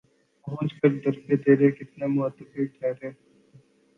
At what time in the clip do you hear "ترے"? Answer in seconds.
1.43-1.69